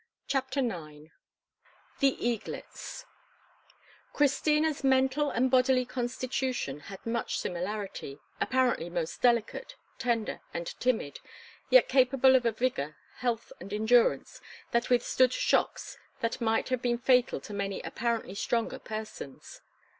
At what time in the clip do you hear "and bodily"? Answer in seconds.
5.29-5.85